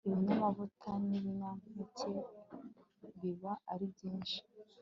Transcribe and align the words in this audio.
ibinyamavuta 0.07 0.89
nibinyampeke 1.07 2.11
biba 3.19 3.53
ari 3.71 3.85
byinshi 3.93 4.39